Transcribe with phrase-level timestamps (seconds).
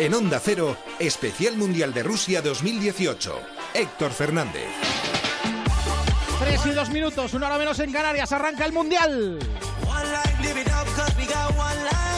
[0.00, 3.38] En Onda Cero, Especial Mundial de Rusia 2018.
[3.74, 4.64] Héctor Fernández.
[6.38, 9.38] Tres y dos minutos, una hora menos en Canarias, arranca el Mundial.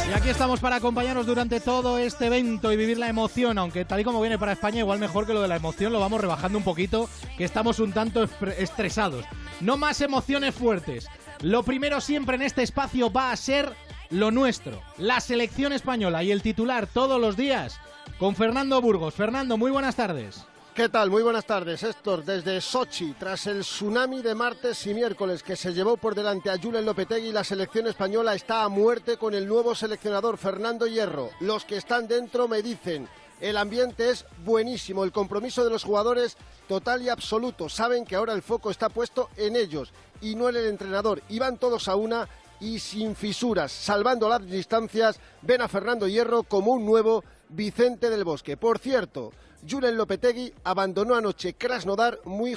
[0.09, 3.99] Y aquí estamos para acompañaros durante todo este evento y vivir la emoción, aunque tal
[3.99, 6.59] y como viene para España, igual mejor que lo de la emoción lo vamos rebajando
[6.59, 8.29] un poquito, que estamos un tanto
[8.59, 9.25] estresados.
[9.61, 11.09] No más emociones fuertes.
[11.41, 13.75] Lo primero siempre en este espacio va a ser
[14.13, 17.81] lo nuestro, la selección española y el titular todos los días
[18.19, 19.15] con Fernando Burgos.
[19.15, 20.45] Fernando, muy buenas tardes.
[20.75, 21.11] ¿Qué tal?
[21.11, 22.25] Muy buenas tardes, Héctor.
[22.25, 26.59] Desde Sochi, tras el tsunami de martes y miércoles que se llevó por delante a
[26.59, 31.31] Julen Lopetegui, la selección española está a muerte con el nuevo seleccionador Fernando Hierro.
[31.41, 33.09] Los que están dentro me dicen,
[33.41, 36.37] el ambiente es buenísimo, el compromiso de los jugadores
[36.69, 37.69] total y absoluto.
[37.69, 41.23] Saben que ahora el foco está puesto en ellos y no en el entrenador.
[41.29, 42.29] Y van todos a una
[42.63, 48.25] y sin fisuras, salvando las distancias, ven a Fernando Hierro como un nuevo Vicente del
[48.25, 48.57] Bosque.
[48.57, 49.33] Por cierto,
[49.69, 52.55] Julen Lopetegui abandonó anoche Krasnodar muy,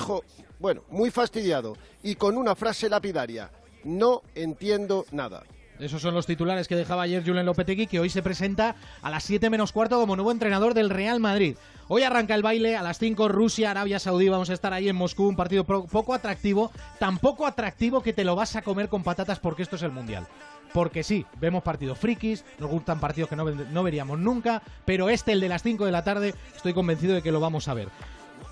[0.60, 3.50] bueno, muy fastidiado y con una frase lapidaria.
[3.84, 5.44] No entiendo nada.
[5.80, 9.24] Esos son los titulares que dejaba ayer Julen Lopetegui, que hoy se presenta a las
[9.24, 11.58] 7 menos cuarto como nuevo entrenador del Real Madrid.
[11.88, 14.28] Hoy arranca el baile a las 5 Rusia, Arabia Saudí.
[14.28, 18.24] Vamos a estar ahí en Moscú, un partido poco atractivo, tan poco atractivo que te
[18.24, 20.28] lo vas a comer con patatas porque esto es el Mundial.
[20.74, 25.32] Porque sí, vemos partidos frikis, nos gustan partidos que no, no veríamos nunca, pero este,
[25.32, 27.90] el de las 5 de la tarde, estoy convencido de que lo vamos a ver.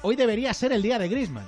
[0.04, 1.48] Hoy debería ser el día de Griezmann.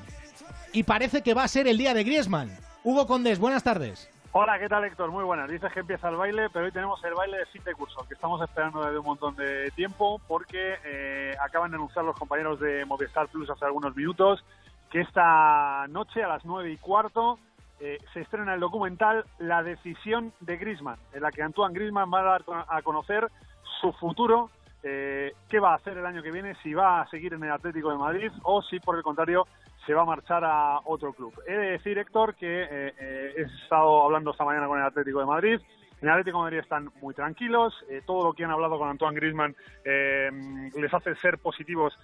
[0.73, 2.51] Y parece que va a ser el día de Griezmann.
[2.83, 4.09] Hugo Condés, buenas tardes.
[4.37, 5.11] Hola, ¿qué tal Héctor?
[5.11, 5.49] Muy buenas.
[5.49, 8.15] Dices que empieza el baile, pero hoy tenemos el baile de fin de curso, que
[8.15, 12.83] estamos esperando desde un montón de tiempo, porque eh, acaban de anunciar los compañeros de
[12.83, 14.43] Movistar Plus hace algunos minutos
[14.91, 17.39] que esta noche a las nueve y cuarto
[17.79, 22.19] eh, se estrena el documental La decisión de Griezmann, en la que Antoine Griezmann va
[22.19, 23.31] a dar a conocer
[23.79, 24.49] su futuro,
[24.83, 27.53] eh, qué va a hacer el año que viene, si va a seguir en el
[27.53, 29.47] Atlético de Madrid o si por el contrario
[29.85, 31.33] se va a marchar a otro club.
[31.47, 35.19] He de decir, Héctor, que eh, eh, he estado hablando esta mañana con el Atlético
[35.19, 35.59] de Madrid.
[36.05, 37.73] En el Atlético de Madrid están muy tranquilos.
[37.89, 41.97] Eh, todo lo que han hablado con Antoine Griezmann les hace ser positivos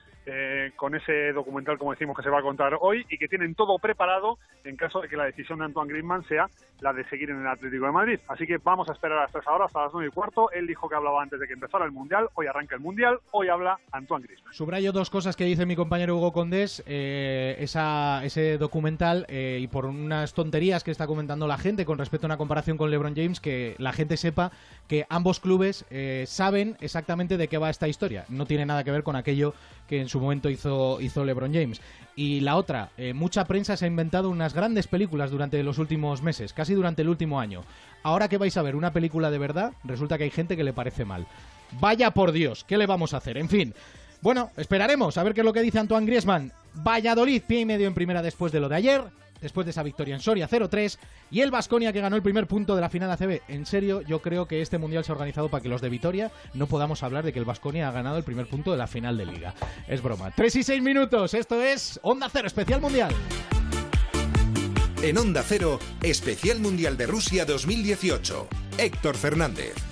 [0.76, 3.78] con ese documental, como decimos, que se va a contar hoy y que tienen todo
[3.80, 6.48] preparado en caso de que la decisión de Antoine Griezmann sea
[6.80, 8.20] la de seguir en el Atlético de Madrid.
[8.28, 10.52] Así que vamos a esperar hasta esa hora, hasta las nueve y cuarto.
[10.52, 12.30] Él dijo que hablaba antes de que empezara el Mundial.
[12.36, 13.20] Hoy arranca el Mundial.
[13.32, 14.54] Hoy habla Antoine Griezmann.
[14.54, 16.84] Subrayo dos cosas que dice mi compañero Hugo Condés.
[16.88, 22.30] esa, ese documental y por unas tonterías que está comentando la gente con respecto a
[22.30, 24.52] una comparación con LeBron James, que la gente sepa
[24.88, 28.26] que ambos clubes eh, saben exactamente de qué va esta historia.
[28.30, 29.54] No tiene nada que ver con aquello
[29.88, 31.82] que en su momento hizo, hizo LeBron James.
[32.16, 36.22] Y la otra, eh, mucha prensa se ha inventado unas grandes películas durante los últimos
[36.22, 37.64] meses, casi durante el último año.
[38.04, 40.74] Ahora que vais a ver una película de verdad, resulta que hay gente que le
[40.74, 41.26] parece mal.
[41.80, 43.38] Vaya por Dios, ¿qué le vamos a hacer?
[43.38, 43.74] En fin.
[44.22, 46.52] Bueno, esperaremos a ver qué es lo que dice Antoine Griezmann.
[46.76, 49.04] Valladolid, pie y medio en primera después de lo de ayer
[49.42, 50.98] después de esa victoria en Soria 0-3
[51.30, 53.42] y el Vasconia que ganó el primer punto de la final ACB.
[53.48, 56.32] En serio, yo creo que este mundial se ha organizado para que los de Vitoria
[56.54, 59.18] no podamos hablar de que el Vasconia ha ganado el primer punto de la final
[59.18, 59.54] de liga.
[59.88, 60.32] Es broma.
[60.32, 61.34] 3 y 6 minutos.
[61.34, 63.14] Esto es Onda Cero especial mundial.
[65.02, 68.48] En Onda Cero, especial mundial de Rusia 2018.
[68.78, 69.91] Héctor Fernández.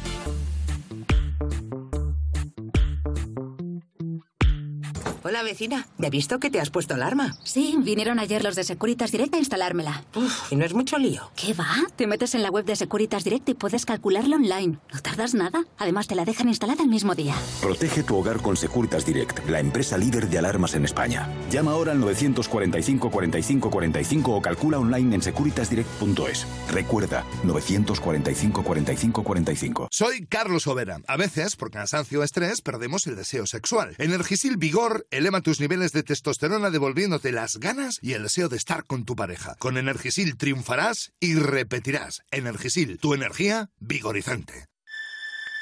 [5.30, 7.38] Hola vecina, ¿me he visto que te has puesto alarma?
[7.44, 10.04] Sí, vinieron ayer los de Securitas Direct a instalármela.
[10.16, 11.30] Uf, ¿y no es mucho lío?
[11.36, 11.68] ¿Qué va?
[11.96, 14.80] Te metes en la web de Securitas Direct y puedes calcularlo online.
[14.92, 15.66] No tardas nada.
[15.78, 17.36] Además, te la dejan instalada el mismo día.
[17.62, 21.30] Protege tu hogar con Securitas Direct, la empresa líder de alarmas en España.
[21.52, 26.48] Llama ahora al 945 45 45 o calcula online en securitasdirect.es.
[26.72, 29.90] Recuerda, 945 45 45.
[29.92, 31.02] Soy Carlos Overa.
[31.06, 33.94] A veces, por cansancio o estrés, perdemos el deseo sexual.
[34.00, 38.85] Energisil Vigor eleva tus niveles de testosterona devolviéndote las ganas y el deseo de estar
[38.85, 39.56] con tu pareja.
[39.59, 42.24] Con Energisil triunfarás y repetirás.
[42.31, 44.69] Energisil, tu energía vigorizante.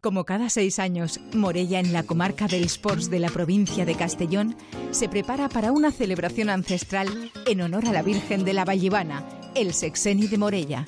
[0.00, 4.54] Como cada seis años, Morella, en la comarca del Sports de la provincia de Castellón,
[4.92, 9.24] se prepara para una celebración ancestral en honor a la Virgen de la Vallivana,
[9.56, 10.84] el Sexeni de Morella.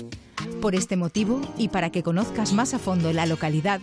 [0.63, 3.81] Por este motivo, y para que conozcas más a fondo la localidad,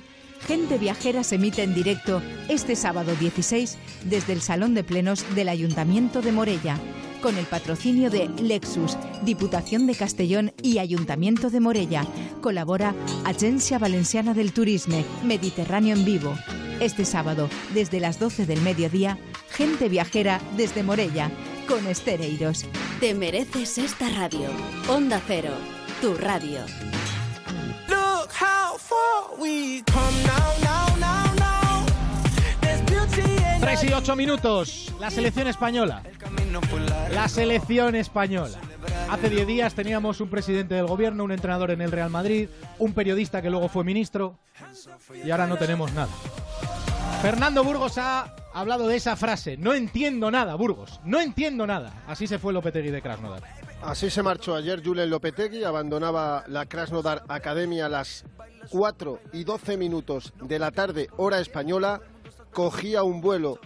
[0.48, 5.50] Gente Viajera se emite en directo este sábado 16 desde el Salón de Plenos del
[5.50, 6.80] Ayuntamiento de Morella
[7.28, 12.06] con el patrocinio de Lexus, Diputación de Castellón y Ayuntamiento de Morella.
[12.40, 12.96] Colabora
[13.26, 16.34] Agencia Valenciana del Turisme, Mediterráneo en Vivo.
[16.80, 19.20] Este sábado, desde las 12 del mediodía,
[19.50, 21.30] gente viajera desde Morella,
[21.68, 22.64] con Estereiros.
[23.02, 24.48] Te mereces esta radio.
[24.88, 25.52] Onda Cero,
[26.00, 26.62] tu radio.
[33.60, 34.94] 3 y 8 minutos.
[35.00, 36.04] La selección española.
[37.12, 38.60] La selección española.
[39.10, 42.94] Hace 10 días teníamos un presidente del gobierno, un entrenador en el Real Madrid, un
[42.94, 44.38] periodista que luego fue ministro
[45.24, 46.12] y ahora no tenemos nada.
[47.22, 49.58] Fernando Burgos ha hablado de esa frase.
[49.58, 51.00] No entiendo nada, Burgos.
[51.04, 52.04] No entiendo nada.
[52.08, 53.42] Así se fue Lopetegui de Krasnodar.
[53.82, 58.26] Así se marchó ayer Julen Lopetegui, abandonaba la Krasnodar Academia a las
[58.70, 62.02] 4 y 12 minutos de la tarde, hora española,
[62.52, 63.60] cogía un vuelo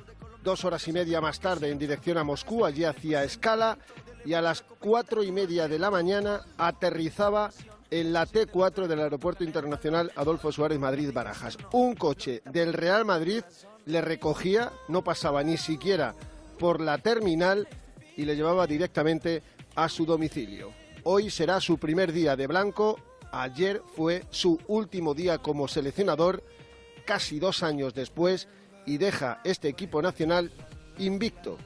[0.44, 3.78] dos horas y media más tarde en dirección a Moscú, allí hacía escala
[4.26, 7.52] y a las cuatro y media de la mañana aterrizaba
[7.90, 11.58] en la T4 del Aeropuerto Internacional Adolfo Suárez Madrid Barajas.
[11.74, 13.44] Un coche del Real Madrid
[13.86, 16.16] le recogía, no pasaba ni siquiera
[16.58, 17.68] por la terminal
[18.16, 19.44] y le llevaba directamente
[19.76, 20.72] a su domicilio.
[21.04, 23.00] Hoy será su primer día de blanco,
[23.32, 26.44] ayer fue su último día como seleccionador,
[27.06, 28.48] casi dos años después,
[28.86, 30.52] y deja este equipo nacional
[30.98, 31.58] invicto.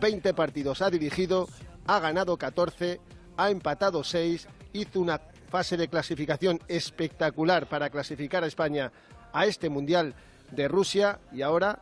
[0.00, 1.48] 20 partidos ha dirigido,
[1.86, 3.00] ha ganado 14,
[3.36, 5.20] ha empatado 6, hizo una
[5.50, 8.92] fase de clasificación espectacular para clasificar a España
[9.32, 10.14] a este Mundial
[10.50, 11.80] de Rusia y ahora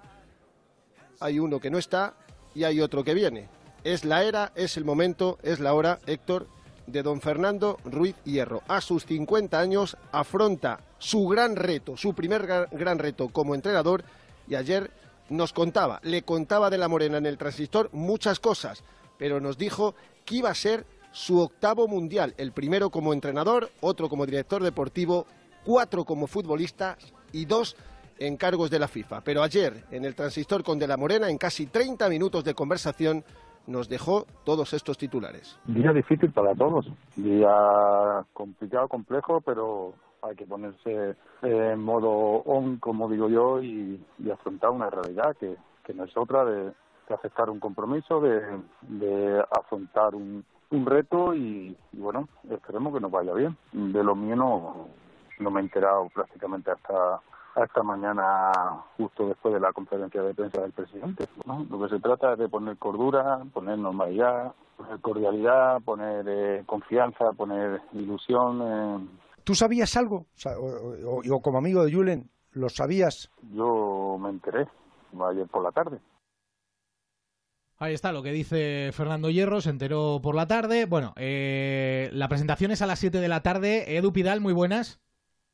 [1.21, 2.15] hay uno que no está
[2.55, 3.49] y hay otro que viene.
[3.85, 6.49] Es la era, es el momento, es la hora, Héctor,
[6.87, 8.63] de don Fernando Ruiz Hierro.
[8.67, 14.05] A sus 50 años afronta su gran reto, su primer gran reto como entrenador
[14.49, 14.91] y ayer
[15.29, 18.83] nos contaba, le contaba de la Morena en el transistor muchas cosas,
[19.19, 24.09] pero nos dijo que iba a ser su octavo mundial, el primero como entrenador, otro
[24.09, 25.27] como director deportivo,
[25.65, 26.97] cuatro como futbolista
[27.33, 27.77] y dos
[28.19, 29.23] en cargos de la FIFA.
[29.23, 33.25] Pero ayer, en el transistor con De la Morena, en casi 30 minutos de conversación,
[33.67, 35.59] nos dejó todos estos titulares.
[35.67, 36.87] Día difícil para todos,
[37.17, 44.01] día complicado, complejo, pero hay que ponerse en modo on, como digo yo, y,
[44.33, 46.73] afrontar una realidad que, que no es otra de,
[47.15, 53.57] aceptar un compromiso, de, afrontar un, reto y, bueno, esperemos que nos vaya bien.
[53.73, 54.89] De lo mío no,
[55.39, 57.21] no me he enterado prácticamente hasta
[57.57, 58.53] esta mañana
[58.97, 61.27] justo después de la conferencia de prensa del presidente.
[61.47, 67.33] Lo que se trata es de poner cordura, poner normalidad, poner cordialidad, poner eh, confianza,
[67.33, 68.63] poner ilusión.
[68.63, 69.07] Eh,
[69.49, 70.27] ¿Tú sabías algo?
[70.45, 73.31] O, como amigo de Julen, ¿lo sabías?
[73.51, 74.69] Yo me enteré
[75.27, 76.01] ayer por la tarde.
[77.79, 80.85] Ahí está lo que dice Fernando Hierro, se enteró por la tarde.
[80.85, 83.97] Bueno, eh, la presentación es a las 7 de la tarde.
[83.97, 85.01] Edu Pidal, muy buenas.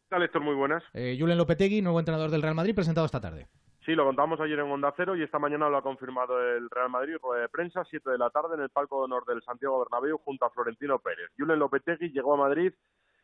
[0.02, 0.42] ¿Qué tal, Héctor?
[0.42, 0.82] Muy buenas.
[0.92, 3.46] Eh, Julen Lopetegui, nuevo entrenador del Real Madrid, presentado esta tarde.
[3.84, 6.90] Sí, lo contamos ayer en Onda Cero y esta mañana lo ha confirmado el Real
[6.90, 9.78] Madrid, rueda de prensa, 7 de la tarde en el palco de honor del Santiago
[9.78, 11.30] Bernabéu junto a Florentino Pérez.
[11.38, 12.72] Julen Lopetegui llegó a Madrid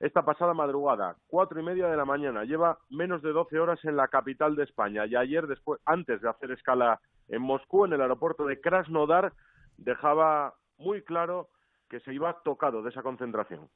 [0.00, 2.44] esta pasada madrugada, cuatro y media de la mañana.
[2.44, 6.28] Lleva menos de 12 horas en la capital de España y ayer, después, antes de
[6.28, 9.32] hacer escala en Moscú, en el aeropuerto de Krasnodar,
[9.76, 11.48] dejaba muy claro
[11.88, 13.68] que se iba tocado de esa concentración.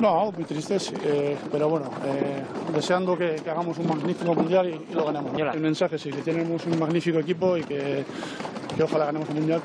[0.00, 5.06] No, muy triste, eh, pero bueno, eh, deseando que, hagamos un magnífico mundial y, lo
[5.06, 5.36] ganemos.
[5.36, 8.04] El mensaje sí, que tenemos un magnífico equipo y que,
[8.76, 9.62] que ojalá ganemos el mundial.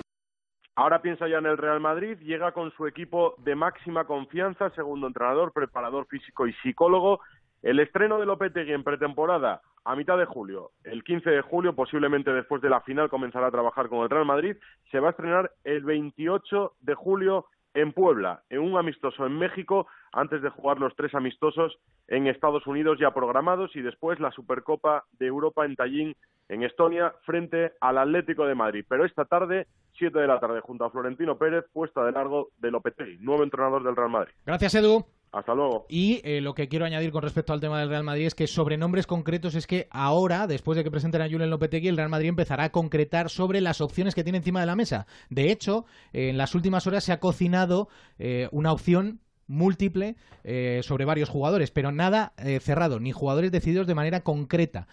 [0.77, 5.07] Ahora piensa ya en el Real Madrid, llega con su equipo de máxima confianza, segundo
[5.07, 7.19] entrenador, preparador físico y psicólogo.
[7.63, 12.31] El estreno de Lopetegui en pretemporada a mitad de julio, el 15 de julio, posiblemente
[12.31, 14.55] después de la final, comenzará a trabajar con el Real Madrid.
[14.91, 19.87] Se va a estrenar el 28 de julio en Puebla, en un amistoso en México,
[20.11, 25.05] antes de jugar los tres amistosos en Estados Unidos ya programados y después la Supercopa
[25.17, 26.15] de Europa en Tallinn,
[26.49, 28.85] en Estonia, frente al Atlético de Madrid.
[28.87, 32.71] Pero esta tarde 7 de la tarde, junto a Florentino Pérez, puesta de largo de
[32.71, 34.33] Lopetegui, nuevo entrenador del Real Madrid.
[34.45, 35.05] Gracias, Edu.
[35.31, 35.85] Hasta luego.
[35.89, 38.47] Y eh, lo que quiero añadir con respecto al tema del Real Madrid es que
[38.47, 42.09] sobre nombres concretos es que ahora, después de que presenten a Julen Lopetegui, el Real
[42.09, 45.05] Madrid empezará a concretar sobre las opciones que tiene encima de la mesa.
[45.29, 47.89] De hecho, en las últimas horas se ha cocinado
[48.19, 53.95] eh, una opción múltiple eh, sobre varios jugadores, pero nada cerrado, ni jugadores decididos de
[53.95, 54.87] manera concreta,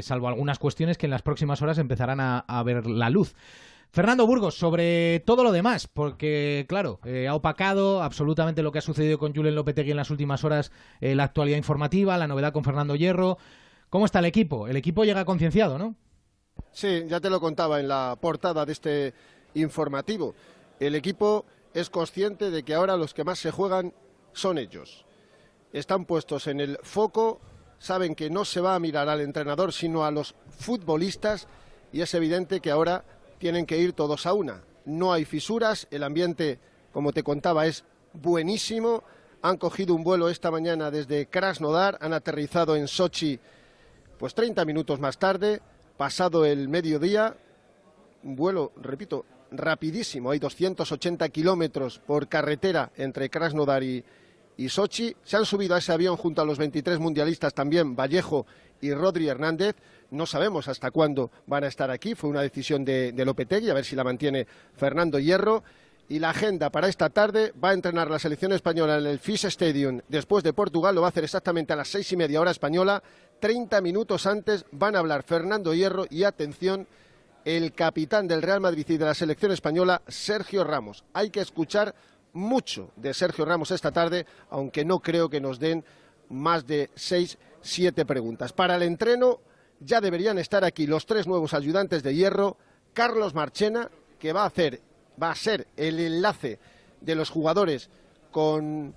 [0.00, 3.34] salvo algunas cuestiones que en las próximas horas empezarán a ver la luz.
[3.90, 8.82] Fernando Burgos, sobre todo lo demás, porque claro, eh, ha opacado absolutamente lo que ha
[8.82, 12.64] sucedido con Julen Lopetegui en las últimas horas, eh, la actualidad informativa, la novedad con
[12.64, 13.38] Fernando Hierro.
[13.88, 14.68] ¿Cómo está el equipo?
[14.68, 15.94] El equipo llega concienciado, ¿no?
[16.70, 19.14] Sí, ya te lo contaba en la portada de este
[19.54, 20.34] informativo.
[20.78, 21.46] El equipo
[21.78, 23.94] es consciente de que ahora los que más se juegan
[24.32, 25.04] son ellos.
[25.72, 27.40] Están puestos en el foco,
[27.78, 31.46] saben que no se va a mirar al entrenador, sino a los futbolistas,
[31.92, 33.04] y es evidente que ahora
[33.38, 34.62] tienen que ir todos a una.
[34.84, 36.58] No hay fisuras, el ambiente,
[36.92, 39.04] como te contaba, es buenísimo.
[39.42, 43.38] Han cogido un vuelo esta mañana desde Krasnodar, han aterrizado en Sochi
[44.18, 45.62] pues 30 minutos más tarde,
[45.96, 47.36] pasado el mediodía,
[48.24, 54.04] un vuelo, repito, rapidísimo, hay 280 kilómetros por carretera entre Krasnodar y,
[54.68, 55.14] Sochi.
[55.22, 58.46] Se han subido a ese avión junto a los 23 mundialistas también Vallejo
[58.80, 59.76] y Rodri Hernández.
[60.10, 62.14] No sabemos hasta cuándo van a estar aquí.
[62.14, 65.62] Fue una decisión de, de Lopetegui, a ver si la mantiene Fernando Hierro.
[66.10, 69.44] Y la agenda para esta tarde va a entrenar la selección española en el Fish
[69.44, 70.94] Stadium después de Portugal.
[70.94, 73.02] Lo va a hacer exactamente a las seis y media hora española.
[73.40, 76.86] Treinta minutos antes van a hablar Fernando Hierro y atención,
[77.44, 81.04] el capitán del Real Madrid y de la selección española, Sergio Ramos.
[81.12, 81.94] Hay que escuchar
[82.32, 85.84] mucho de Sergio Ramos esta tarde, aunque no creo que nos den
[86.28, 88.52] más de seis, siete preguntas.
[88.52, 89.40] Para el entreno
[89.80, 92.56] ya deberían estar aquí los tres nuevos ayudantes de hierro,
[92.92, 94.80] Carlos Marchena, que va a hacer,
[95.20, 96.58] va a ser el enlace
[97.00, 97.90] de los jugadores
[98.30, 98.94] con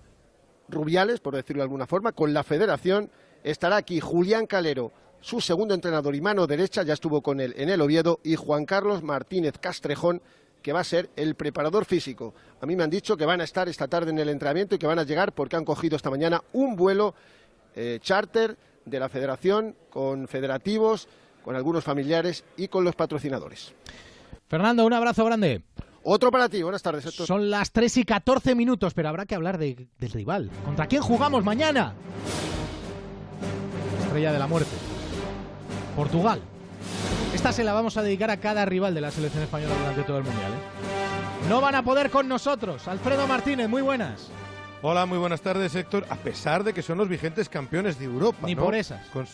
[0.67, 3.09] Rubiales, por decirlo de alguna forma, con la federación.
[3.43, 7.69] Estará aquí Julián Calero, su segundo entrenador y mano derecha, ya estuvo con él en
[7.69, 10.21] el Oviedo, y Juan Carlos Martínez Castrejón,
[10.61, 12.33] que va a ser el preparador físico.
[12.61, 14.77] A mí me han dicho que van a estar esta tarde en el entrenamiento y
[14.79, 17.15] que van a llegar porque han cogido esta mañana un vuelo
[17.75, 21.07] eh, charter de la federación con federativos,
[21.43, 23.73] con algunos familiares y con los patrocinadores.
[24.47, 25.63] Fernando, un abrazo grande.
[26.03, 27.05] Otro para ti, buenas tardes.
[27.05, 27.25] Héctor.
[27.27, 30.49] Son las 3 y 14 minutos, pero habrá que hablar de- del rival.
[30.65, 31.93] ¿Contra quién jugamos mañana?
[34.03, 34.71] Estrella de la muerte.
[35.91, 36.41] Portugal.
[37.33, 40.17] Esta se la vamos a dedicar a cada rival de la selección española durante todo
[40.17, 40.51] el Mundial.
[40.51, 41.47] ¿eh?
[41.49, 42.87] No van a poder con nosotros.
[42.87, 44.29] Alfredo Martínez, muy buenas.
[44.83, 46.05] Hola, muy buenas tardes, Héctor.
[46.09, 48.47] A pesar de que son los vigentes campeones de Europa.
[48.47, 48.63] Ni ¿no?
[48.63, 49.05] por esas.
[49.07, 49.27] Con-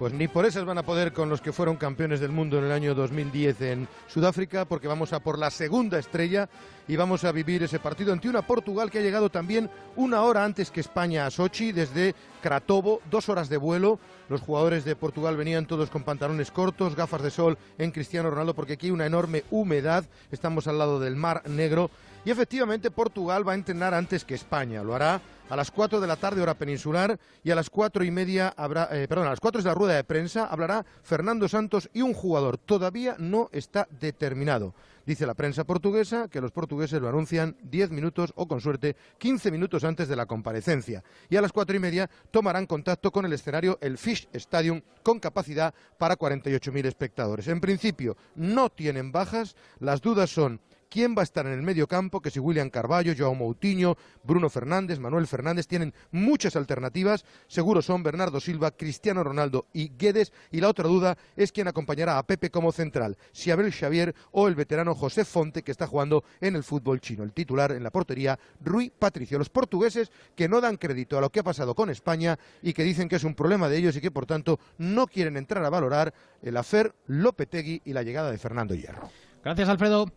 [0.00, 2.64] pues ni por esas van a poder con los que fueron campeones del mundo en
[2.64, 6.48] el año 2010 en Sudáfrica, porque vamos a por la segunda estrella
[6.88, 10.42] y vamos a vivir ese partido ante una Portugal que ha llegado también una hora
[10.42, 13.98] antes que España a Sochi, desde Kratovo, dos horas de vuelo.
[14.30, 18.54] Los jugadores de Portugal venían todos con pantalones cortos, gafas de sol en Cristiano Ronaldo,
[18.54, 20.06] porque aquí hay una enorme humedad.
[20.32, 21.90] Estamos al lado del Mar Negro.
[22.22, 24.82] Y efectivamente Portugal va a entrenar antes que España.
[24.82, 28.10] Lo hará a las 4 de la tarde hora peninsular y a las cuatro y
[28.10, 31.88] media habrá, eh, perdón, a las 4 de la rueda de prensa hablará Fernando Santos
[31.94, 32.58] y un jugador.
[32.58, 34.74] Todavía no está determinado.
[35.06, 39.50] Dice la prensa portuguesa que los portugueses lo anuncian 10 minutos o con suerte 15
[39.50, 41.02] minutos antes de la comparecencia.
[41.30, 45.18] Y a las cuatro y media tomarán contacto con el escenario el Fish Stadium con
[45.18, 47.48] capacidad para 48.000 espectadores.
[47.48, 51.86] En principio no tienen bajas, las dudas son quién va a estar en el medio
[51.86, 57.80] campo, que si William Carballo, Joao Moutinho, Bruno Fernández, Manuel Fernández, tienen muchas alternativas, seguro
[57.80, 62.26] son Bernardo Silva, Cristiano Ronaldo y Guedes, y la otra duda es quién acompañará a
[62.26, 66.56] Pepe como central, si Abel Xavier o el veterano José Fonte, que está jugando en
[66.56, 67.22] el fútbol chino.
[67.22, 69.38] El titular en la portería, Rui Patricio.
[69.38, 72.82] Los portugueses que no dan crédito a lo que ha pasado con España y que
[72.82, 75.70] dicen que es un problema de ellos y que por tanto no quieren entrar a
[75.70, 79.08] valorar el afer Lopetegui y la llegada de Fernando Hierro.
[79.44, 80.10] Gracias, Alfredo.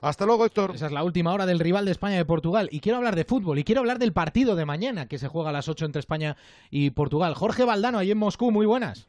[0.00, 0.72] Hasta luego, Héctor.
[0.74, 2.68] Esa es la última hora del rival de España y de Portugal.
[2.70, 5.50] Y quiero hablar de fútbol y quiero hablar del partido de mañana que se juega
[5.50, 6.36] a las 8 entre España
[6.70, 7.34] y Portugal.
[7.34, 9.08] Jorge Valdano, ahí en Moscú, muy buenas.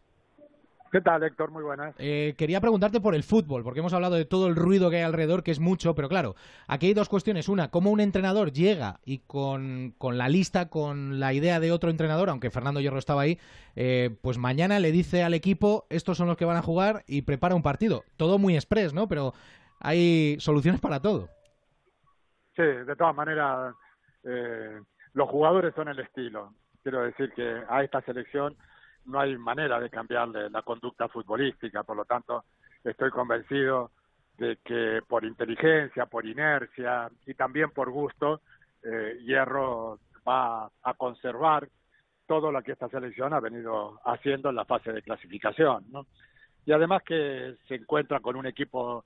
[0.91, 1.51] ¿Qué tal, Héctor?
[1.51, 1.93] Muy buenas.
[1.99, 5.03] Eh, quería preguntarte por el fútbol, porque hemos hablado de todo el ruido que hay
[5.03, 6.35] alrededor, que es mucho, pero claro,
[6.67, 7.47] aquí hay dos cuestiones.
[7.47, 11.91] Una, cómo un entrenador llega y con, con la lista, con la idea de otro
[11.91, 13.37] entrenador, aunque Fernando Hierro estaba ahí,
[13.75, 17.21] eh, pues mañana le dice al equipo, estos son los que van a jugar y
[17.21, 18.03] prepara un partido.
[18.17, 19.07] Todo muy express, ¿no?
[19.07, 19.35] Pero
[19.79, 21.29] hay soluciones para todo.
[22.55, 23.73] Sí, de todas maneras,
[24.23, 24.81] eh,
[25.13, 26.53] los jugadores son el estilo.
[26.83, 28.55] Quiero decir que a esta selección
[29.05, 32.43] no hay manera de cambiarle la conducta futbolística, por lo tanto,
[32.83, 33.91] estoy convencido
[34.37, 38.41] de que por inteligencia, por inercia y también por gusto,
[38.83, 41.67] eh, Hierro va a conservar
[42.25, 46.05] todo lo que esta selección ha venido haciendo en la fase de clasificación, ¿no?
[46.65, 49.03] Y además que se encuentra con un equipo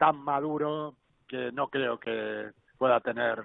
[0.00, 0.94] tan maduro
[1.28, 3.44] que no creo que pueda tener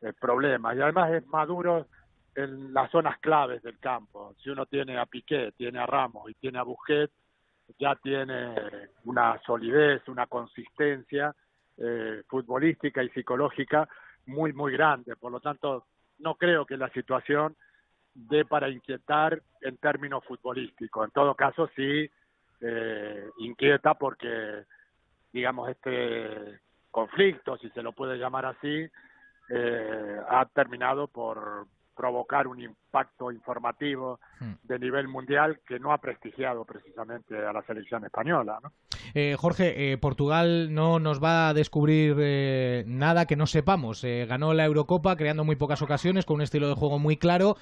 [0.00, 0.76] eh, problemas.
[0.76, 1.86] Y además es maduro
[2.34, 4.34] en las zonas claves del campo.
[4.42, 7.12] Si uno tiene a Piqué, tiene a Ramos y tiene a Busquets,
[7.78, 8.52] ya tiene
[9.04, 11.32] una solidez, una consistencia
[11.76, 13.88] eh, futbolística y psicológica
[14.26, 15.14] muy, muy grande.
[15.14, 15.86] Por lo tanto,
[16.18, 17.54] no creo que la situación
[18.12, 21.04] dé para inquietar en términos futbolísticos.
[21.04, 22.10] En todo caso, sí
[22.60, 24.64] eh, inquieta porque,
[25.32, 26.60] digamos, este
[26.90, 28.86] conflicto, si se lo puede llamar así,
[29.50, 34.52] eh, ha terminado por provocar un impacto informativo Hmm.
[34.62, 38.58] de nivel mundial que no ha prestigiado precisamente a la selección española.
[38.62, 38.72] ¿no?
[39.14, 44.04] Eh, Jorge, eh, Portugal no nos va a descubrir eh, nada que no sepamos.
[44.04, 47.56] Eh, ganó la Eurocopa creando muy pocas ocasiones, con un estilo de juego muy claro.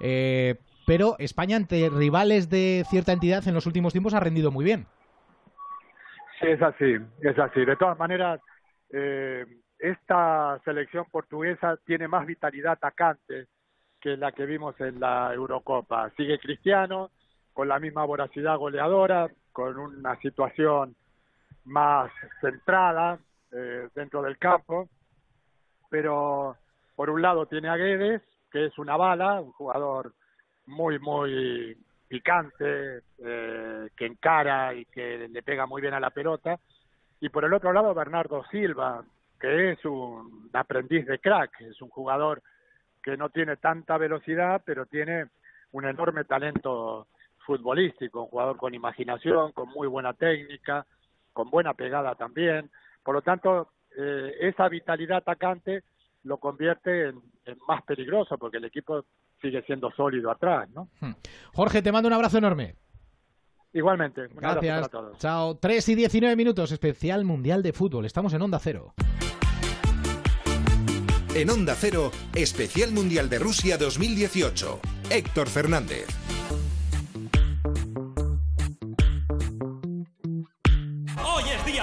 [0.00, 4.64] eh, pero España ante rivales de cierta entidad en los últimos tiempos ha rendido muy
[4.64, 4.86] bien.
[6.40, 7.64] Sí, es así, es así.
[7.64, 8.40] De todas maneras,
[8.90, 9.44] eh,
[9.78, 13.46] esta selección portuguesa tiene más vitalidad atacante
[14.00, 16.10] que la que vimos en la Eurocopa.
[16.16, 17.10] Sigue Cristiano
[17.52, 20.94] con la misma voracidad goleadora, con una situación
[21.64, 23.18] más centrada
[23.50, 24.88] eh, dentro del campo,
[25.88, 26.56] pero
[26.94, 30.12] por un lado tiene a Guedes, que es una bala, un jugador
[30.66, 31.76] muy, muy
[32.08, 36.58] picante, eh, que encara y que le pega muy bien a la pelota,
[37.20, 39.04] y por el otro lado Bernardo Silva,
[39.40, 42.42] que es un aprendiz de crack, es un jugador
[43.02, 45.26] que no tiene tanta velocidad, pero tiene
[45.72, 47.06] un enorme talento
[47.44, 50.84] futbolístico, un jugador con imaginación, con muy buena técnica,
[51.32, 52.70] con buena pegada también.
[53.02, 55.84] Por lo tanto, eh, esa vitalidad atacante
[56.24, 59.04] lo convierte en, en, más peligroso porque el equipo
[59.40, 60.88] sigue siendo sólido atrás, ¿no?
[61.52, 62.76] Jorge, te mando un abrazo enorme.
[63.72, 64.22] Igualmente.
[64.22, 64.88] Un Gracias.
[64.88, 65.18] Para todos.
[65.18, 65.56] Chao.
[65.56, 68.06] 3 y 19 minutos, especial Mundial de Fútbol.
[68.06, 68.94] Estamos en Onda Cero.
[71.34, 74.80] En Onda Cero, especial Mundial de Rusia 2018.
[75.10, 76.25] Héctor Fernández.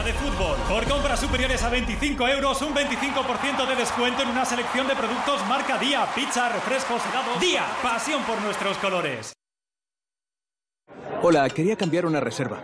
[0.03, 0.57] De fútbol.
[0.67, 5.45] Por compras superiores a 25 euros, un 25% de descuento en una selección de productos
[5.47, 7.39] marca Día, pizza, refrescos, helados.
[7.39, 9.33] Día, pasión por nuestros colores.
[11.21, 12.61] Hola, quería cambiar una reserva.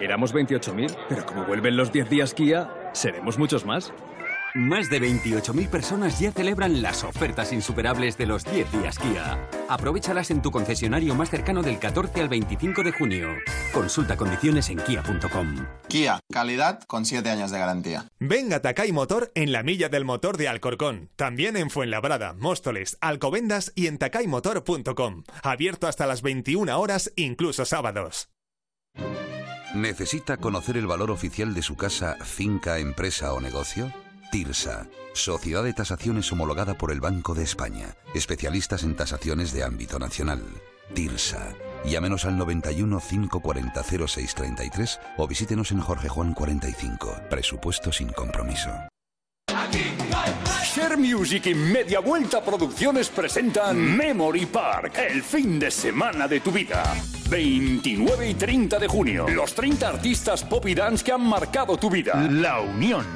[0.00, 3.92] Éramos 28.000, pero como vuelven los 10 días Kia, seremos muchos más.
[4.54, 9.48] Más de 28.000 personas ya celebran las ofertas insuperables de los 10 días Kia.
[9.68, 13.28] Aprovechalas en tu concesionario más cercano del 14 al 25 de junio.
[13.72, 15.66] Consulta condiciones en kia.com.
[15.86, 18.08] Kia, calidad con 7 años de garantía.
[18.18, 21.10] Venga a Takay Motor en la milla del motor de Alcorcón.
[21.14, 25.22] También en Fuenlabrada, Móstoles, Alcobendas y en takaymotor.com.
[25.44, 28.30] Abierto hasta las 21 horas, incluso sábados.
[29.76, 33.92] ¿Necesita conocer el valor oficial de su casa, finca, empresa o negocio?
[34.30, 39.98] TIRSA, Sociedad de Tasaciones homologada por el Banco de España, especialistas en tasaciones de ámbito
[39.98, 40.42] nacional.
[40.94, 41.54] TIRSA.
[41.84, 47.22] Llámenos al 91 540 0633 o visítenos en Jorge Juan 45.
[47.28, 48.70] Presupuesto sin compromiso.
[50.62, 56.52] Share Music y Media Vuelta Producciones presentan Memory Park, el fin de semana de tu
[56.52, 56.84] vida.
[57.30, 61.88] 29 y 30 de junio, los 30 artistas pop y dance que han marcado tu
[61.88, 62.26] vida.
[62.28, 63.06] La Unión.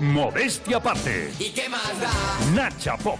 [0.00, 1.30] Modestia aparte.
[1.38, 2.10] ¿Y qué más da?
[2.54, 3.18] Nacha Pop.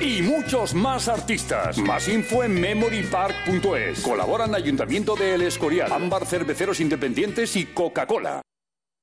[0.00, 1.76] Y muchos más artistas.
[1.78, 4.00] Más info en memorypark.es.
[4.00, 8.42] Colaboran Ayuntamiento de El Escorial, Ámbar Cerveceros Independientes y Coca-Cola.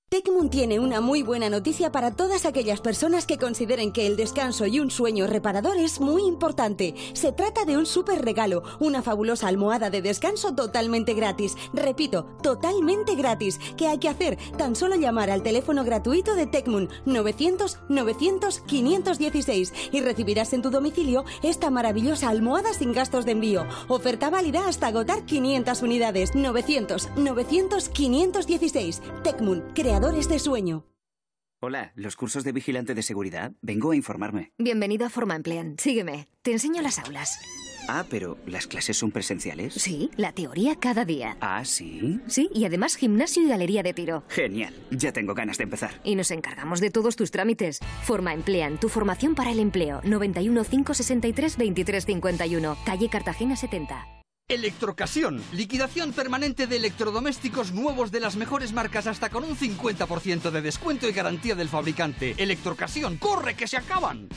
[0.10, 4.66] Tecmun tiene una muy buena noticia para todas aquellas personas que consideren que el descanso
[4.66, 6.96] y un sueño reparador es muy importante.
[7.14, 11.56] Se trata de un súper regalo, una fabulosa almohada de descanso totalmente gratis.
[11.74, 13.60] Repito, totalmente gratis.
[13.78, 14.40] ¿Qué hay que hacer?
[14.58, 20.72] Tan solo llamar al teléfono gratuito de Tecmun 900 900 516 y recibirás en tu
[20.72, 23.68] domicilio esta maravillosa almohada sin gastos de envío.
[23.88, 26.34] Oferta válida hasta agotar 500 unidades.
[26.34, 29.02] 900 900 516.
[29.22, 30.86] Tecmun, crea de sueño.
[31.62, 33.52] Hola, ¿los cursos de vigilante de seguridad?
[33.62, 34.54] Vengo a informarme.
[34.58, 35.76] Bienvenido a Forma Emplean.
[35.78, 36.30] Sígueme.
[36.42, 37.38] Te enseño las aulas.
[37.90, 39.74] Ah, pero ¿las clases son presenciales?
[39.74, 41.36] Sí, la teoría cada día.
[41.42, 42.22] Ah, sí.
[42.28, 44.24] Sí, y además gimnasio y galería de tiro.
[44.30, 44.74] Genial.
[44.90, 46.00] Ya tengo ganas de empezar.
[46.04, 47.80] Y nos encargamos de todos tus trámites.
[48.04, 50.02] Forma Emplean, tu formación para el empleo.
[50.06, 54.19] 91 563 2351, calle Cartagena 70.
[54.50, 55.44] Electrocasión.
[55.54, 61.08] Liquidación permanente de electrodomésticos nuevos de las mejores marcas hasta con un 50% de descuento
[61.08, 62.34] y garantía del fabricante.
[62.36, 63.18] Electrocasión.
[63.18, 64.28] ¡Corre que se acaban!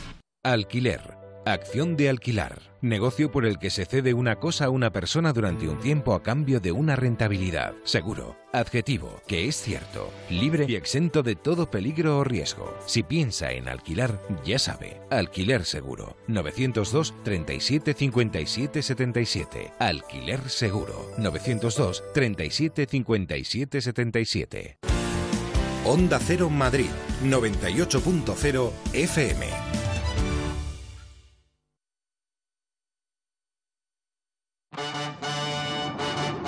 [0.45, 1.22] Alquiler.
[1.45, 2.61] Acción de alquilar.
[2.83, 6.23] Negocio por el que se cede una cosa a una persona durante un tiempo a
[6.23, 7.75] cambio de una rentabilidad.
[7.83, 8.37] Seguro.
[8.53, 10.09] Adjetivo, que es cierto.
[10.31, 12.73] Libre y exento de todo peligro o riesgo.
[12.87, 15.01] Si piensa en alquilar, ya sabe.
[15.11, 16.17] Alquiler seguro.
[16.29, 19.73] 902 37 57 77.
[19.81, 21.11] Alquiler seguro.
[21.19, 24.79] 902 37 57 77.
[25.85, 26.91] Onda Cero Madrid.
[27.25, 29.82] 98.0 FM.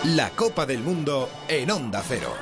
[0.09, 2.35] La Copa del Mundo en Onda Cero.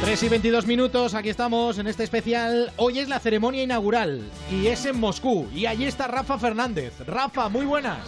[0.00, 2.72] 3 y 22 minutos, aquí estamos en este especial.
[2.76, 5.46] Hoy es la ceremonia inaugural y es en Moscú.
[5.54, 6.94] Y allí está Rafa Fernández.
[7.06, 7.98] Rafa, muy buenas.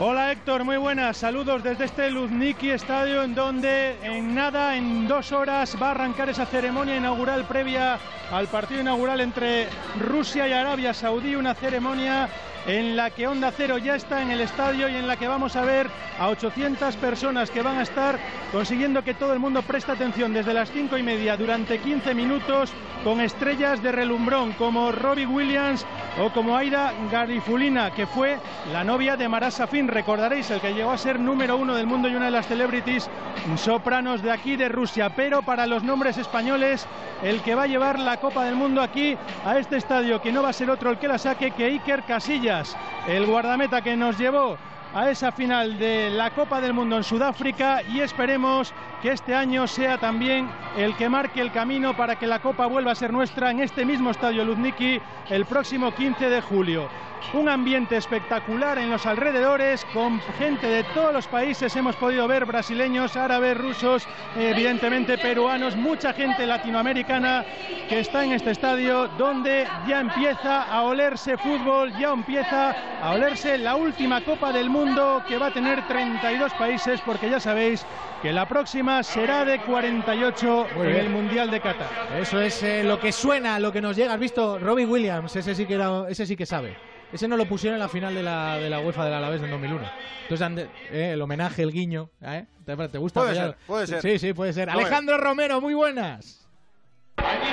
[0.00, 1.18] Hola Héctor, muy buenas.
[1.18, 6.30] Saludos desde este Luzniki Estadio en donde en nada, en dos horas, va a arrancar
[6.30, 7.98] esa ceremonia inaugural previa
[8.32, 9.66] al partido inaugural entre
[10.00, 11.34] Rusia y Arabia Saudí.
[11.34, 12.30] Una ceremonia
[12.68, 15.56] en la que Onda Cero ya está en el estadio y en la que vamos
[15.56, 15.88] a ver
[16.20, 18.18] a 800 personas que van a estar
[18.52, 22.70] consiguiendo que todo el mundo preste atención desde las 5 y media durante 15 minutos
[23.04, 25.86] con estrellas de relumbrón como Robbie Williams
[26.20, 28.38] o como Aida Garifulina, que fue
[28.72, 32.08] la novia de Marasa Safin, recordaréis, el que llegó a ser número uno del mundo
[32.08, 33.08] y una de las celebrities
[33.56, 35.10] sopranos de aquí de Rusia.
[35.10, 36.86] Pero para los nombres españoles,
[37.22, 40.42] el que va a llevar la Copa del Mundo aquí a este estadio, que no
[40.42, 42.57] va a ser otro el que la saque que Iker Casillas,
[43.06, 44.58] el guardameta que nos llevó
[44.94, 48.72] a esa final de la Copa del Mundo en Sudáfrica y esperemos
[49.02, 52.92] que este año sea también el que marque el camino para que la Copa vuelva
[52.92, 56.88] a ser nuestra en este mismo estadio Luzniki el próximo 15 de julio
[57.34, 61.74] un ambiente espectacular en los alrededores, con gente de todos los países.
[61.76, 67.44] Hemos podido ver brasileños, árabes, rusos, evidentemente peruanos, mucha gente latinoamericana
[67.88, 73.58] que está en este estadio donde ya empieza a olerse fútbol, ya empieza a olerse
[73.58, 74.77] la última Copa del Mundo
[75.26, 77.84] que va a tener 32 países, porque ya sabéis
[78.22, 81.88] que la próxima será de 48 en el Mundial de Qatar.
[82.18, 84.14] Eso es eh, lo que suena, lo que nos llega.
[84.14, 84.58] ¿Has visto?
[84.58, 86.76] Robbie Williams, ese sí que, ese sí que sabe.
[87.12, 89.50] Ese no lo pusieron en la final de la, de la UEFA del Alavés en
[89.50, 89.90] 2001.
[90.28, 92.10] Entonces, eh, el homenaje, el guiño.
[92.22, 92.46] ¿eh?
[92.64, 93.20] ¿Te, gusta?
[93.20, 94.02] Puede ser, puede ser.
[94.02, 94.70] Sí, sí, puede ser.
[94.70, 96.46] Alejandro Romero, muy buenas.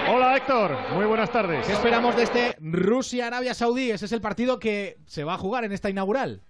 [0.08, 1.66] Hola Héctor, muy buenas tardes.
[1.66, 3.90] ¿Qué esperamos de este Rusia-Arabia Saudí?
[3.90, 6.44] Ese es el partido que se va a jugar en esta inaugural.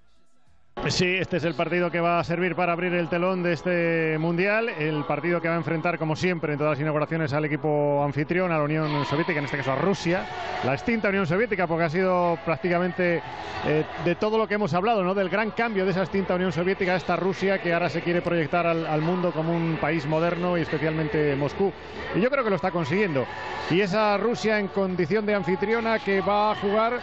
[0.88, 4.18] Sí, este es el partido que va a servir para abrir el telón de este
[4.20, 4.70] mundial.
[4.70, 8.52] El partido que va a enfrentar, como siempre, en todas las inauguraciones al equipo anfitrión,
[8.52, 10.28] a la Unión Soviética, en este caso a Rusia,
[10.64, 13.24] la extinta Unión Soviética, porque ha sido prácticamente
[13.66, 15.16] eh, de todo lo que hemos hablado, ¿no?
[15.16, 18.22] Del gran cambio de esa extinta Unión Soviética a esta Rusia que ahora se quiere
[18.22, 21.74] proyectar al, al mundo como un país moderno y especialmente Moscú.
[22.14, 23.26] Y yo creo que lo está consiguiendo.
[23.72, 27.02] Y esa Rusia en condición de anfitriona que va a jugar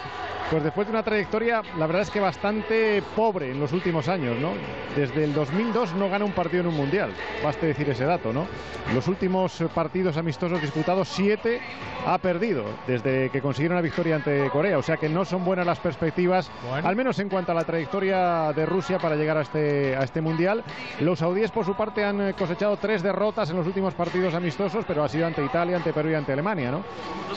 [0.53, 4.37] pues después de una trayectoria, la verdad es que bastante pobre en los últimos años,
[4.39, 4.51] ¿no?
[4.95, 7.11] Desde el 2002 no gana un partido en un mundial,
[7.43, 8.47] baste decir ese dato, ¿no?
[8.93, 11.61] Los últimos partidos amistosos disputados, siete
[12.05, 15.65] ha perdido desde que consiguieron la victoria ante Corea, o sea que no son buenas
[15.65, 16.51] las perspectivas,
[16.83, 20.21] al menos en cuanto a la trayectoria de Rusia para llegar a este, a este
[20.21, 20.63] mundial.
[20.99, 25.03] Los saudíes, por su parte, han cosechado tres derrotas en los últimos partidos amistosos, pero
[25.03, 26.83] ha sido ante Italia, ante Perú y ante Alemania, ¿no?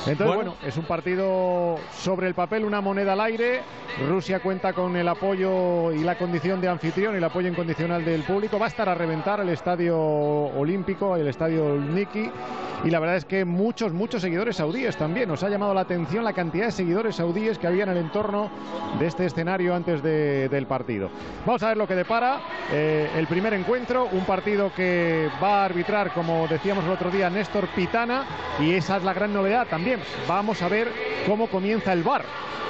[0.07, 3.61] Entonces, bueno es un partido sobre el papel, una moneda moneda al aire.
[4.09, 8.25] Rusia cuenta con el apoyo y la condición de anfitrión y el apoyo incondicional del
[8.25, 8.59] público.
[8.59, 12.29] Va a estar a reventar el estadio olímpico, el estadio Niki.
[12.83, 15.29] Y la verdad es que muchos, muchos seguidores saudíes también.
[15.29, 18.51] Nos ha llamado la atención la cantidad de seguidores saudíes que había en el entorno
[18.99, 21.11] de este escenario antes del partido.
[21.47, 22.41] Vamos a ver lo que depara
[22.73, 24.09] eh, el primer encuentro.
[24.11, 28.25] Un partido que va a arbitrar, como decíamos el otro día, Néstor Pitana.
[28.59, 30.01] Y esa es la gran novedad también.
[30.27, 30.91] Vamos a ver
[31.25, 32.25] cómo comienza el bar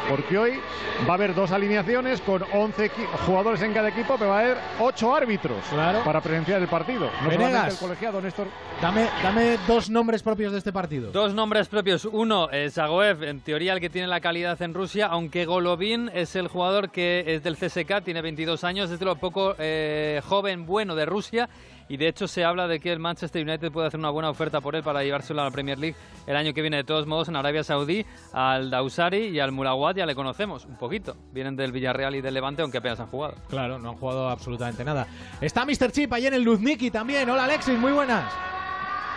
[0.08, 0.60] porque hoy
[1.08, 2.90] va a haber dos alineaciones con 11
[3.26, 5.58] jugadores en cada equipo, pero va a haber 8 árbitros
[6.04, 7.10] para presenciar el partido.
[7.22, 8.46] No el colegiado, Néstor.
[8.80, 11.12] Dame, dame dos nombres propios de este partido.
[11.12, 12.06] Dos nombres propios.
[12.06, 16.34] Uno es Agoev, en teoría el que tiene la calidad en Rusia, aunque Golovin es
[16.34, 20.64] el jugador que es del CSK, tiene 22 años, es de lo poco eh, joven
[20.64, 21.50] bueno de Rusia
[21.88, 24.60] y de hecho se habla de que el Manchester United puede hacer una buena oferta
[24.60, 25.96] por él para llevárselo a la Premier League
[26.26, 26.78] el año que viene.
[26.78, 30.76] De todos modos, en Arabia Saudí, al Dausari y al Murawat ya le conocemos un
[30.76, 31.16] poquito.
[31.32, 33.34] Vienen del Villarreal y del Levante, aunque apenas han jugado.
[33.48, 35.06] Claro, no han jugado absolutamente nada.
[35.40, 35.92] Está Mr.
[35.92, 37.28] Chip ahí en el Luzniki también.
[37.30, 38.32] Hola Alexis, muy buenas.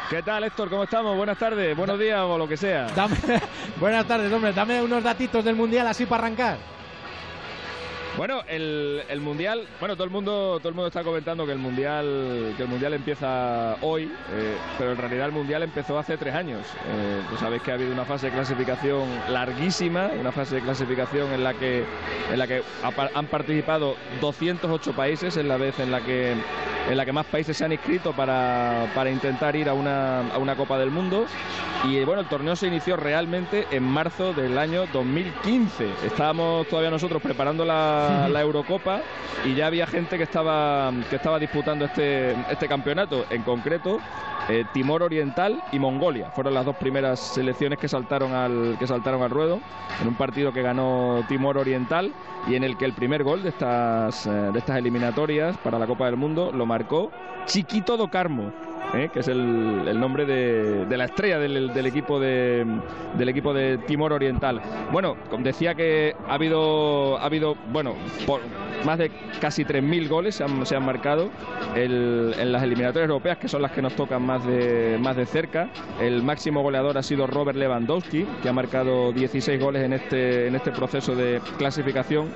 [0.09, 0.69] ¿Qué tal, Héctor?
[0.69, 1.15] ¿Cómo estamos?
[1.15, 2.87] Buenas tardes, buenos días o lo que sea.
[3.79, 4.53] buenas tardes, hombre.
[4.53, 6.78] Dame unos datitos del Mundial así para arrancar.
[8.19, 12.53] Bueno, el, mundial, bueno, todo el mundo, todo el mundo está comentando que el mundial,
[12.57, 16.67] que el mundial empieza hoy, eh, pero en realidad el mundial empezó hace tres años.
[16.85, 21.31] Eh, pues sabéis que ha habido una fase de clasificación larguísima, una fase de clasificación
[21.31, 21.85] en la que,
[22.29, 22.61] en la que
[23.15, 26.33] han participado 208 países, en la vez en la que,
[26.89, 30.37] en la que más países se han inscrito para, para intentar ir a una, a
[30.39, 31.25] una Copa del Mundo.
[31.85, 35.87] Y bueno, el torneo se inició realmente en marzo del año 2015.
[36.05, 39.01] Estábamos todavía nosotros preparando la la, Eurocopa
[39.45, 43.25] y ya había gente que estaba, que estaba disputando este, este campeonato.
[43.29, 43.99] En concreto,
[44.49, 49.21] eh, Timor Oriental y Mongolia fueron las dos primeras selecciones que saltaron al que saltaron
[49.21, 49.59] al ruedo
[50.01, 52.11] en un partido que ganó Timor Oriental
[52.47, 55.85] y en el que el primer gol de estas eh, de estas eliminatorias para la
[55.85, 57.11] Copa del Mundo lo marcó
[57.45, 58.51] Chiquito do Carmo
[58.93, 59.09] ¿eh?
[59.13, 62.65] que es el, nombre de, la estrella del, equipo de,
[63.17, 64.61] del equipo de Timor Oriental.
[64.91, 68.41] Bueno, decía que ha habido, ha habido bueno, por
[68.85, 71.29] más de casi 3.000 goles se han, se han marcado
[71.75, 75.69] en las eliminatorias europeas, que son las que nos tocan más de, más de cerca.
[75.99, 80.55] El máximo goleador ha sido Robert Lewandowski, que ha marcado 16 goles en este, en
[80.55, 82.29] este proceso de clasificación,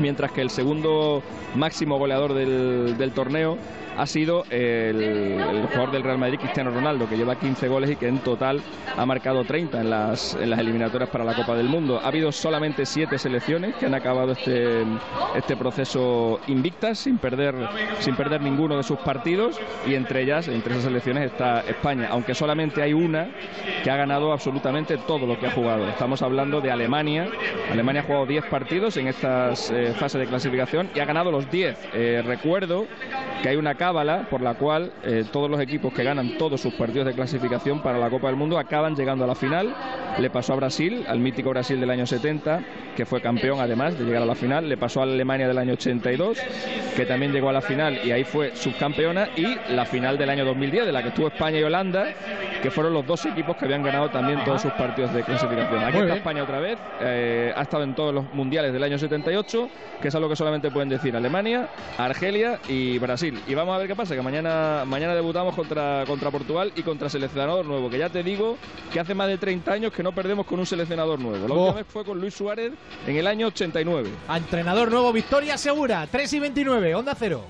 [0.00, 1.22] mientras que el segundo
[1.54, 3.58] máximo goleador del, del torneo
[3.96, 8.08] ha sido el, jugador del Real Madrid, Cristiano Ronaldo, que lleva 15 goles y que
[8.08, 8.60] en total
[8.96, 12.00] ha marcado 30 en las, eliminatorias para la Copa del Mundo.
[12.02, 14.82] Ha habido solamente 7 selecciones que han acabado este,
[15.34, 17.54] este proceso invictas, sin perder,
[18.00, 22.34] sin perder ninguno de sus partidos, y entre ellas, entre esas selecciones está España, aunque
[22.34, 23.28] solamente hay una
[23.82, 25.88] que ha ganado absolutamente todo lo que ha jugado.
[25.88, 27.28] Estamos hablando de Alemania.
[27.70, 31.50] Alemania ha jugado 10 partidos en estas eh, fases de clasificación y ha ganado los
[31.50, 31.78] 10.
[31.92, 32.86] Eh, recuerdo
[33.42, 36.72] que hay una cábala por la cual eh, todos los equipos que ganan todos sus
[36.72, 39.74] partidos de clasificación para la Copa del Mundo acaban llegando a la final.
[40.18, 42.64] Le pasó a Brasil, al mítico Brasil del año 70,
[42.96, 44.70] que fue campeón además de llegar a la final.
[44.70, 46.38] Le pasó a Alemania del año 82,
[46.96, 49.28] que también llegó a la final y ahí fue subcampeona.
[49.36, 52.06] Y la final del año 2010, de la que estuvo España y Holanda,
[52.64, 55.84] que fueron los dos equipos que habían ganado también todos sus partidos de clasificación.
[55.84, 59.68] Aquí está España otra vez, eh, ha estado en todos los mundiales del año 78,
[60.00, 63.38] que es algo que solamente pueden decir Alemania, Argelia y Brasil.
[63.46, 67.10] Y vamos a ver qué pasa, que mañana, mañana debutamos contra, contra Portugal y contra
[67.10, 68.56] seleccionador nuevo, que ya te digo
[68.90, 71.46] que hace más de 30 años que no perdemos con un seleccionador nuevo.
[71.46, 71.74] La última oh.
[71.74, 72.72] vez fue con Luis Suárez
[73.06, 74.08] en el año 89.
[74.34, 77.44] entrenador nuevo, victoria segura, 3 y 29, onda cero.